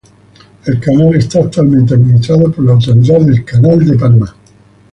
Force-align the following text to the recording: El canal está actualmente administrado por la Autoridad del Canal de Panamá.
El 0.65 0.79
canal 0.79 1.13
está 1.13 1.37
actualmente 1.41 1.93
administrado 1.93 2.51
por 2.51 2.65
la 2.65 2.71
Autoridad 2.73 3.19
del 3.21 3.45
Canal 3.45 3.85
de 3.85 3.95
Panamá. 3.95 4.35